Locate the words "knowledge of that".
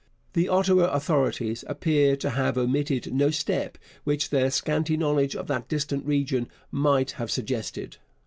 4.97-5.69